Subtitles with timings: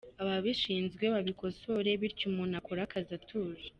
[0.21, 3.67] Ababishinzwe babikosore bityo umuntu akore akazi atuje.